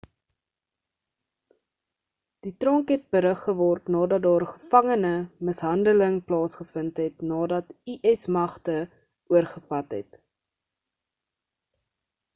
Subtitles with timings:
[2.45, 5.11] die tronk het berug geword nadat daar gevangene
[5.49, 8.79] mishandeling plaasgevind het nadat us magte
[9.39, 10.21] oorgevat het